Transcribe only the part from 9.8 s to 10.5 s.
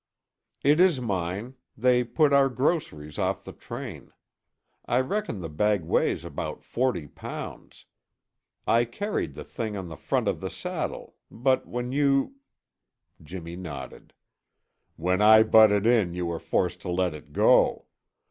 the front of the